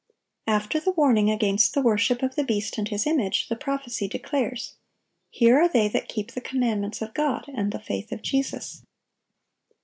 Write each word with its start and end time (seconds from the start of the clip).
After 0.47 0.79
the 0.79 0.93
warning 0.93 1.29
against 1.29 1.75
the 1.75 1.81
worship 1.83 2.23
of 2.23 2.33
the 2.33 2.43
beast 2.43 2.79
and 2.79 2.87
his 2.87 3.05
image, 3.05 3.49
the 3.49 3.55
prophecy 3.55 4.07
declares, 4.07 4.73
"Here 5.29 5.61
are 5.61 5.69
they 5.69 5.87
that 5.89 6.07
keep 6.09 6.31
the 6.31 6.41
commandments 6.41 7.03
of 7.03 7.13
God, 7.13 7.45
and 7.53 7.71
the 7.71 7.77
faith 7.79 8.11
of 8.11 8.23
Jesus." 8.23 8.81